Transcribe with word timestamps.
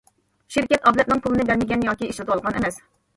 شىركەت 0.53 0.87
ئابلەتنىڭ 0.89 1.21
پۇلىنى 1.25 1.45
بەرمىگەن 1.49 1.83
ياكى 1.89 2.09
ئىشلىتىۋالغان 2.13 2.57
ئەمەس. 2.61 2.81